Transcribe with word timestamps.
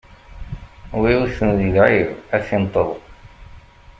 Wi 0.99 1.09
iwwten 1.13 1.49
di 1.59 1.69
lɛib, 1.75 2.09
ad 2.35 2.41
t-inṭeḍ. 2.45 2.89